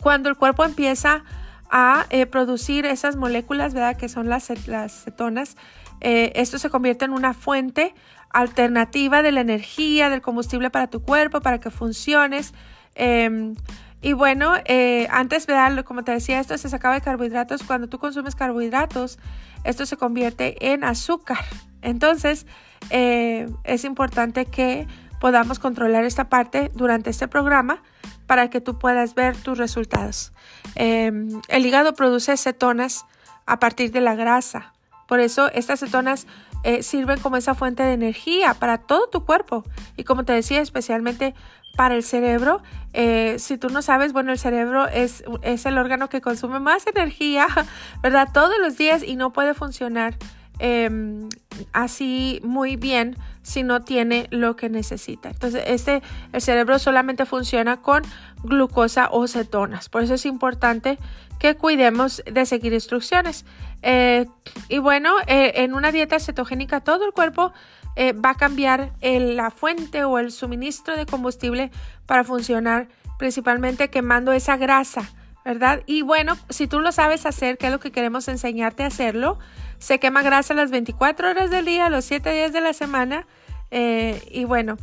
cuando 0.00 0.28
el 0.28 0.36
cuerpo 0.36 0.64
empieza 0.64 1.24
a 1.70 2.06
eh, 2.10 2.26
producir 2.26 2.86
esas 2.86 3.16
moléculas, 3.16 3.74
¿verdad? 3.74 3.96
Que 3.96 4.08
son 4.08 4.28
las, 4.28 4.50
las 4.66 5.04
cetonas, 5.04 5.56
eh, 6.00 6.32
esto 6.36 6.58
se 6.58 6.70
convierte 6.70 7.04
en 7.04 7.12
una 7.12 7.34
fuente 7.34 7.94
alternativa 8.30 9.22
de 9.22 9.32
la 9.32 9.40
energía, 9.40 10.10
del 10.10 10.20
combustible 10.20 10.70
para 10.70 10.88
tu 10.88 11.02
cuerpo, 11.02 11.40
para 11.40 11.58
que 11.58 11.70
funciones. 11.70 12.52
Em, 12.94 13.54
y 14.02 14.12
bueno, 14.12 14.54
eh, 14.66 15.06
antes, 15.10 15.46
¿verdad? 15.46 15.84
como 15.84 16.04
te 16.04 16.12
decía, 16.12 16.40
esto 16.40 16.58
se 16.58 16.68
sacaba 16.68 16.94
de 16.94 17.00
carbohidratos. 17.00 17.62
Cuando 17.62 17.88
tú 17.88 17.98
consumes 17.98 18.34
carbohidratos, 18.34 19.18
esto 19.62 19.86
se 19.86 19.96
convierte 19.96 20.72
en 20.72 20.84
azúcar. 20.84 21.44
Entonces, 21.80 22.46
es 22.90 23.84
importante 23.84 24.46
que 24.46 24.86
podamos 25.24 25.58
controlar 25.58 26.04
esta 26.04 26.28
parte 26.28 26.70
durante 26.74 27.08
este 27.08 27.28
programa 27.28 27.82
para 28.26 28.50
que 28.50 28.60
tú 28.60 28.78
puedas 28.78 29.14
ver 29.14 29.34
tus 29.34 29.56
resultados. 29.56 30.34
Em, 30.74 31.40
el 31.48 31.64
hígado 31.64 31.94
produce 31.94 32.36
cetonas 32.36 33.06
a 33.46 33.58
partir 33.58 33.90
de 33.90 34.02
la 34.02 34.16
grasa. 34.16 34.74
Por 35.08 35.20
eso 35.20 35.50
estas 35.52 35.80
cetonas 35.80 36.26
eh, 36.62 36.82
sirven 36.82 37.20
como 37.20 37.38
esa 37.38 37.54
fuente 37.54 37.82
de 37.82 37.94
energía 37.94 38.52
para 38.52 38.76
todo 38.76 39.08
tu 39.08 39.24
cuerpo. 39.24 39.64
Y 39.96 40.04
como 40.04 40.26
te 40.26 40.34
decía, 40.34 40.60
especialmente 40.60 41.34
para 41.74 41.94
el 41.94 42.02
cerebro. 42.02 42.60
Eh, 42.92 43.36
si 43.38 43.56
tú 43.56 43.70
no 43.70 43.80
sabes, 43.80 44.12
bueno, 44.12 44.30
el 44.30 44.38
cerebro 44.38 44.88
es, 44.88 45.24
es 45.40 45.64
el 45.64 45.78
órgano 45.78 46.10
que 46.10 46.20
consume 46.20 46.60
más 46.60 46.86
energía, 46.86 47.46
¿verdad? 48.02 48.28
Todos 48.30 48.58
los 48.60 48.76
días 48.76 49.02
y 49.02 49.16
no 49.16 49.32
puede 49.32 49.54
funcionar 49.54 50.18
Em, 50.60 51.28
así 51.72 52.40
muy 52.44 52.76
bien 52.76 53.16
si 53.44 53.62
no 53.62 53.82
tiene 53.82 54.26
lo 54.30 54.56
que 54.56 54.68
necesita. 54.68 55.28
Entonces, 55.28 55.62
este, 55.66 56.02
el 56.32 56.40
cerebro 56.40 56.78
solamente 56.80 57.26
funciona 57.26 57.76
con 57.76 58.02
glucosa 58.42 59.08
o 59.12 59.28
cetonas. 59.28 59.88
Por 59.88 60.02
eso 60.02 60.14
es 60.14 60.26
importante 60.26 60.98
que 61.38 61.54
cuidemos 61.54 62.22
de 62.24 62.46
seguir 62.46 62.72
instrucciones. 62.72 63.44
Eh, 63.82 64.26
y 64.68 64.78
bueno, 64.78 65.14
eh, 65.26 65.52
en 65.56 65.74
una 65.74 65.92
dieta 65.92 66.18
cetogénica 66.18 66.80
todo 66.80 67.04
el 67.04 67.12
cuerpo 67.12 67.52
eh, 67.96 68.12
va 68.12 68.30
a 68.30 68.34
cambiar 68.34 68.92
la 69.02 69.50
fuente 69.50 70.04
o 70.04 70.18
el 70.18 70.32
suministro 70.32 70.96
de 70.96 71.04
combustible 71.06 71.70
para 72.06 72.24
funcionar 72.24 72.88
principalmente 73.18 73.90
quemando 73.90 74.32
esa 74.32 74.56
grasa, 74.56 75.02
¿verdad? 75.44 75.82
Y 75.86 76.02
bueno, 76.02 76.36
si 76.48 76.66
tú 76.66 76.80
lo 76.80 76.90
sabes 76.92 77.26
hacer, 77.26 77.58
que 77.58 77.66
es 77.66 77.72
lo 77.72 77.80
que 77.80 77.92
queremos 77.92 78.28
enseñarte 78.28 78.82
a 78.82 78.86
hacerlo, 78.86 79.38
se 79.78 79.98
quema 79.98 80.22
grasa 80.22 80.54
las 80.54 80.70
24 80.70 81.30
horas 81.30 81.50
del 81.50 81.66
día, 81.66 81.90
los 81.90 82.04
7 82.06 82.32
días 82.32 82.52
de 82.52 82.60
la 82.60 82.72
semana. 82.72 83.26
Eh, 83.70 84.22
y 84.30 84.44
bueno, 84.44 84.78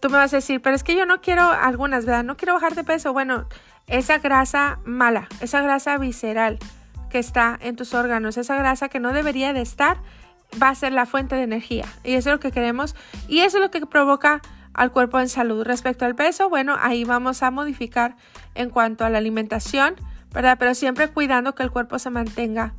tú 0.00 0.10
me 0.10 0.16
vas 0.16 0.32
a 0.32 0.36
decir, 0.36 0.60
pero 0.60 0.74
es 0.74 0.82
que 0.82 0.96
yo 0.96 1.06
no 1.06 1.20
quiero 1.20 1.42
algunas, 1.42 2.06
¿verdad? 2.06 2.24
No 2.24 2.36
quiero 2.36 2.54
bajar 2.54 2.74
de 2.74 2.82
peso. 2.82 3.12
Bueno, 3.12 3.46
esa 3.86 4.18
grasa 4.18 4.80
mala, 4.84 5.28
esa 5.40 5.60
grasa 5.60 5.96
visceral 5.98 6.58
que 7.10 7.18
está 7.18 7.58
en 7.60 7.76
tus 7.76 7.94
órganos, 7.94 8.36
esa 8.36 8.56
grasa 8.56 8.88
que 8.88 9.00
no 9.00 9.12
debería 9.12 9.52
de 9.52 9.60
estar, 9.60 9.98
va 10.60 10.68
a 10.70 10.74
ser 10.74 10.92
la 10.92 11.06
fuente 11.06 11.36
de 11.36 11.42
energía. 11.42 11.86
Y 12.02 12.14
eso 12.14 12.30
es 12.30 12.34
lo 12.34 12.40
que 12.40 12.50
queremos. 12.50 12.96
Y 13.28 13.40
eso 13.40 13.58
es 13.58 13.62
lo 13.62 13.70
que 13.70 13.84
provoca 13.86 14.42
al 14.74 14.92
cuerpo 14.92 15.18
en 15.20 15.28
salud. 15.28 15.64
Respecto 15.64 16.04
al 16.04 16.14
peso, 16.14 16.48
bueno, 16.48 16.76
ahí 16.80 17.04
vamos 17.04 17.42
a 17.42 17.50
modificar 17.50 18.16
en 18.54 18.70
cuanto 18.70 19.04
a 19.04 19.10
la 19.10 19.18
alimentación, 19.18 19.94
¿verdad? 20.32 20.56
Pero 20.58 20.74
siempre 20.74 21.08
cuidando 21.08 21.54
que 21.54 21.62
el 21.62 21.70
cuerpo 21.70 21.98
se 21.98 22.10
mantenga 22.10 22.74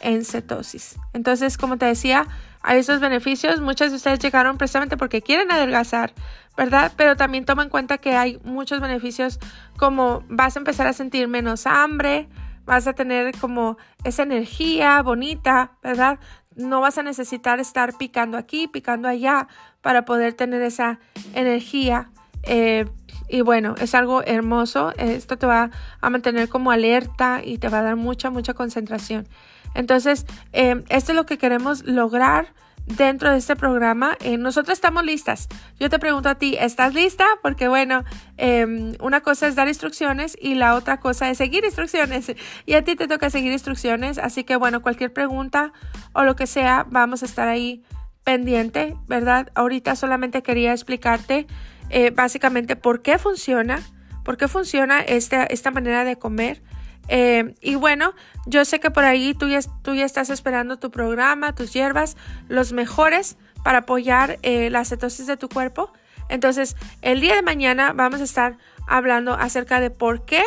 en 0.00 0.24
cetosis. 0.24 0.96
Entonces, 1.12 1.56
como 1.56 1.78
te 1.78 1.86
decía, 1.86 2.26
hay 2.62 2.78
esos 2.78 3.00
beneficios. 3.00 3.60
Muchas 3.60 3.90
de 3.90 3.96
ustedes 3.96 4.18
llegaron 4.18 4.58
precisamente 4.58 4.96
porque 4.96 5.22
quieren 5.22 5.50
adelgazar, 5.50 6.12
¿verdad? 6.56 6.92
Pero 6.96 7.16
también 7.16 7.44
toma 7.44 7.62
en 7.62 7.68
cuenta 7.68 7.98
que 7.98 8.16
hay 8.16 8.38
muchos 8.44 8.80
beneficios 8.80 9.38
como 9.76 10.24
vas 10.28 10.56
a 10.56 10.60
empezar 10.60 10.86
a 10.86 10.92
sentir 10.92 11.28
menos 11.28 11.66
hambre, 11.66 12.28
vas 12.64 12.86
a 12.86 12.92
tener 12.92 13.36
como 13.38 13.78
esa 14.04 14.22
energía 14.22 15.02
bonita, 15.02 15.72
¿verdad? 15.82 16.18
No 16.56 16.80
vas 16.80 16.98
a 16.98 17.02
necesitar 17.02 17.60
estar 17.60 17.96
picando 17.96 18.36
aquí, 18.38 18.68
picando 18.68 19.08
allá 19.08 19.48
para 19.80 20.04
poder 20.04 20.34
tener 20.34 20.62
esa 20.62 20.98
energía. 21.34 22.10
Eh, 22.42 22.86
y 23.28 23.40
bueno, 23.40 23.74
es 23.78 23.94
algo 23.94 24.22
hermoso. 24.22 24.92
Esto 24.98 25.38
te 25.38 25.46
va 25.46 25.70
a 26.00 26.10
mantener 26.10 26.48
como 26.48 26.70
alerta 26.70 27.40
y 27.42 27.58
te 27.58 27.68
va 27.68 27.78
a 27.78 27.82
dar 27.82 27.96
mucha, 27.96 28.30
mucha 28.30 28.54
concentración. 28.54 29.26
Entonces, 29.74 30.26
eh, 30.52 30.84
esto 30.88 31.12
es 31.12 31.16
lo 31.16 31.26
que 31.26 31.38
queremos 31.38 31.84
lograr 31.84 32.48
dentro 32.86 33.30
de 33.30 33.38
este 33.38 33.56
programa. 33.56 34.16
Eh, 34.20 34.36
nosotros 34.36 34.74
estamos 34.76 35.04
listas. 35.04 35.48
Yo 35.78 35.88
te 35.88 35.98
pregunto 35.98 36.28
a 36.28 36.34
ti, 36.34 36.56
¿estás 36.58 36.94
lista? 36.94 37.26
Porque 37.42 37.68
bueno, 37.68 38.04
em, 38.36 38.94
una 39.00 39.20
cosa 39.20 39.46
es 39.46 39.54
dar 39.54 39.68
instrucciones 39.68 40.36
y 40.40 40.54
la 40.54 40.74
otra 40.74 41.00
cosa 41.00 41.30
es 41.30 41.38
seguir 41.38 41.64
instrucciones. 41.64 42.32
Y 42.66 42.74
a 42.74 42.84
ti 42.84 42.96
te 42.96 43.08
toca 43.08 43.30
seguir 43.30 43.52
instrucciones. 43.52 44.18
Así 44.18 44.44
que 44.44 44.56
bueno, 44.56 44.82
cualquier 44.82 45.12
pregunta 45.12 45.72
o 46.12 46.22
lo 46.22 46.36
que 46.36 46.46
sea, 46.46 46.86
vamos 46.88 47.22
a 47.22 47.26
estar 47.26 47.48
ahí 47.48 47.82
pendiente, 48.24 48.96
¿verdad? 49.06 49.50
Ahorita 49.54 49.96
solamente 49.96 50.42
quería 50.42 50.72
explicarte 50.72 51.46
eh, 51.90 52.10
básicamente 52.10 52.76
por 52.76 53.02
qué 53.02 53.18
funciona, 53.18 53.80
por 54.24 54.36
qué 54.36 54.48
funciona 54.48 55.00
esta, 55.00 55.44
esta 55.44 55.70
manera 55.70 56.04
de 56.04 56.16
comer. 56.16 56.62
Eh, 57.08 57.54
y 57.60 57.74
bueno, 57.74 58.14
yo 58.46 58.64
sé 58.64 58.80
que 58.80 58.90
por 58.90 59.04
ahí 59.04 59.34
tú 59.34 59.48
ya, 59.48 59.60
tú 59.82 59.94
ya 59.94 60.04
estás 60.04 60.30
esperando 60.30 60.78
tu 60.78 60.90
programa, 60.90 61.54
tus 61.54 61.72
hierbas, 61.72 62.16
los 62.48 62.72
mejores 62.72 63.36
para 63.64 63.78
apoyar 63.78 64.38
eh, 64.42 64.70
la 64.70 64.84
cetosis 64.84 65.26
de 65.26 65.36
tu 65.36 65.48
cuerpo. 65.48 65.92
Entonces, 66.28 66.76
el 67.02 67.20
día 67.20 67.34
de 67.34 67.42
mañana 67.42 67.92
vamos 67.92 68.20
a 68.20 68.24
estar 68.24 68.56
hablando 68.86 69.34
acerca 69.34 69.80
de 69.80 69.90
por 69.90 70.24
qué 70.24 70.42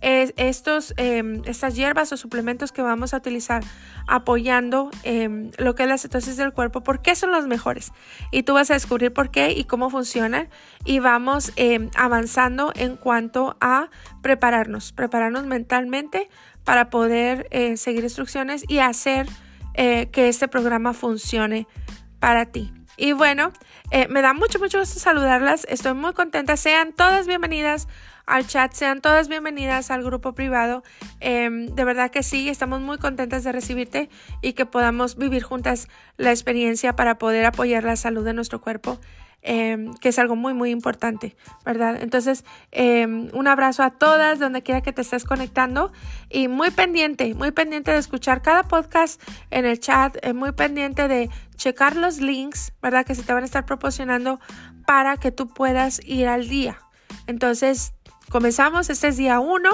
estos, 0.00 0.94
em, 0.96 1.42
estas 1.44 1.76
hierbas 1.76 2.12
o 2.12 2.16
suplementos 2.16 2.72
que 2.72 2.82
vamos 2.82 3.12
a 3.12 3.18
utilizar 3.18 3.62
apoyando 4.06 4.90
em, 5.02 5.50
lo 5.58 5.74
que 5.74 5.82
es 5.82 5.88
la 5.88 5.98
cetosis 5.98 6.36
del 6.36 6.52
cuerpo, 6.52 6.82
por 6.82 7.02
qué 7.02 7.14
son 7.14 7.32
los 7.32 7.46
mejores. 7.46 7.92
Y 8.30 8.42
tú 8.42 8.54
vas 8.54 8.70
a 8.70 8.74
descubrir 8.74 9.12
por 9.12 9.30
qué 9.30 9.52
y 9.52 9.64
cómo 9.64 9.90
funcionan. 9.90 10.48
Y 10.84 10.98
vamos 10.98 11.52
em, 11.56 11.90
avanzando 11.96 12.72
en 12.74 12.96
cuanto 12.96 13.56
a 13.60 13.90
prepararnos, 14.22 14.92
prepararnos 14.92 15.44
mentalmente 15.44 16.28
para 16.64 16.90
poder 16.90 17.46
eh, 17.50 17.76
seguir 17.76 18.04
instrucciones 18.04 18.64
y 18.68 18.78
hacer 18.78 19.26
eh, 19.74 20.08
que 20.12 20.28
este 20.28 20.48
programa 20.48 20.92
funcione 20.92 21.66
para 22.18 22.46
ti. 22.46 22.72
Y 23.00 23.14
bueno, 23.14 23.50
eh, 23.90 24.08
me 24.08 24.20
da 24.20 24.34
mucho, 24.34 24.58
mucho 24.58 24.78
gusto 24.78 25.00
saludarlas. 25.00 25.66
Estoy 25.70 25.94
muy 25.94 26.12
contenta. 26.12 26.58
Sean 26.58 26.92
todas 26.92 27.26
bienvenidas 27.26 27.88
al 28.26 28.46
chat. 28.46 28.74
Sean 28.74 29.00
todas 29.00 29.26
bienvenidas 29.26 29.90
al 29.90 30.04
grupo 30.04 30.34
privado. 30.34 30.82
Em, 31.18 31.68
de 31.68 31.84
verdad 31.84 32.10
que 32.10 32.22
sí, 32.22 32.50
estamos 32.50 32.82
muy 32.82 32.98
contentas 32.98 33.42
de 33.42 33.52
recibirte 33.52 34.10
y 34.42 34.52
que 34.52 34.66
podamos 34.66 35.16
vivir 35.16 35.42
juntas 35.42 35.88
la 36.18 36.30
experiencia 36.30 36.94
para 36.94 37.16
poder 37.16 37.46
apoyar 37.46 37.84
la 37.84 37.96
salud 37.96 38.22
de 38.22 38.34
nuestro 38.34 38.60
cuerpo. 38.60 39.00
Em, 39.42 39.94
que 39.94 40.10
es 40.10 40.18
algo 40.18 40.36
muy 40.36 40.52
muy 40.52 40.70
importante, 40.70 41.34
¿verdad? 41.64 42.02
Entonces, 42.02 42.44
em, 42.72 43.30
un 43.32 43.48
abrazo 43.48 43.82
a 43.82 43.90
todas 43.90 44.38
donde 44.38 44.62
quiera 44.62 44.82
que 44.82 44.92
te 44.92 45.00
estés 45.00 45.24
conectando 45.24 45.92
y 46.28 46.48
muy 46.48 46.70
pendiente, 46.70 47.32
muy 47.34 47.50
pendiente 47.50 47.90
de 47.90 47.96
escuchar 47.96 48.42
cada 48.42 48.64
podcast 48.64 49.18
en 49.50 49.64
el 49.64 49.80
chat, 49.80 50.14
eh, 50.20 50.34
muy 50.34 50.52
pendiente 50.52 51.08
de 51.08 51.30
checar 51.56 51.96
los 51.96 52.20
links, 52.20 52.74
¿verdad? 52.82 53.06
Que 53.06 53.14
se 53.14 53.22
te 53.22 53.32
van 53.32 53.42
a 53.42 53.46
estar 53.46 53.64
proporcionando 53.64 54.40
para 54.86 55.16
que 55.16 55.32
tú 55.32 55.48
puedas 55.48 56.02
ir 56.04 56.28
al 56.28 56.46
día. 56.46 56.78
Entonces, 57.26 57.94
Comenzamos, 58.30 58.90
este 58.90 59.08
es 59.08 59.16
día 59.16 59.40
1, 59.40 59.68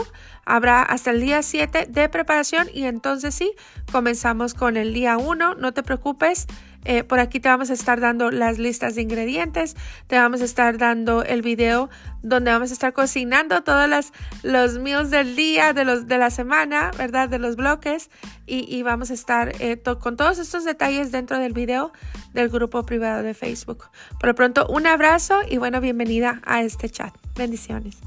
habrá 0.46 0.81
hasta 0.81 1.11
el 1.11 1.20
día 1.20 1.42
7 1.42 1.88
de 1.90 2.09
preparación 2.09 2.68
y 2.72 2.85
entonces 2.85 3.35
sí, 3.35 3.52
comenzamos 3.92 4.55
con 4.55 4.79
el 4.79 4.94
día 4.94 5.18
1, 5.18 5.57
no 5.57 5.74
te 5.74 5.83
preocupes. 5.83 6.46
Eh, 6.88 7.03
por 7.03 7.18
aquí 7.18 7.40
te 7.40 7.49
vamos 7.49 7.70
a 7.70 7.72
estar 7.72 8.01
dando 8.01 8.31
las 8.31 8.59
listas 8.59 8.94
de 8.94 9.03
ingredientes, 9.03 9.77
te 10.07 10.16
vamos 10.16 10.40
a 10.40 10.44
estar 10.44 10.79
dando 10.79 11.25
el 11.25 11.42
video 11.42 11.90
donde 12.22 12.53
vamos 12.53 12.70
a 12.70 12.75
estar 12.75 12.92
cocinando 12.92 13.64
todos 13.64 13.88
las, 13.88 14.12
los 14.44 14.79
meals 14.79 15.11
del 15.11 15.35
día, 15.35 15.72
de, 15.72 15.85
los, 15.85 16.07
de 16.07 16.18
la 16.18 16.31
semana, 16.31 16.92
¿verdad? 16.96 17.29
De 17.29 17.40
los 17.40 17.57
bloques 17.57 18.09
y, 18.46 18.83
vamos 18.85 19.11
a 19.11 19.14
estar 19.14 19.53
eh, 19.61 19.83
con 20.01 20.16
todos 20.16 20.38
estos 20.38 20.64
detalles 20.64 21.11
dentro 21.11 21.40
del 21.40 21.53
video 21.53 21.92
del 22.35 22.49
grupo 22.49 22.87
privado 22.87 23.25
de 23.25 23.35
Facebook. 23.35 23.90
Por 24.20 24.29
lo 24.29 24.35
pronto, 24.37 24.66
un 24.68 24.87
abrazo 24.87 25.40
y 25.49 25.57
bueno, 25.57 25.81
bienvenida 25.81 26.40
a 26.44 26.62
este 26.62 26.88
chat. 26.88 27.12
Bendiciones. 27.35 27.99